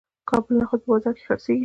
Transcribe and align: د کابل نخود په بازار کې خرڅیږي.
د 0.23 0.23
کابل 0.29 0.53
نخود 0.59 0.79
په 0.83 0.87
بازار 0.91 1.13
کې 1.17 1.23
خرڅیږي. 1.27 1.59